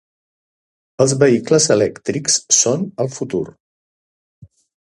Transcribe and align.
Els 1.05 1.13
vehicles 1.25 1.69
elèctrics 1.75 2.39
són 2.63 2.89
el 3.05 3.15
futur. 3.19 3.45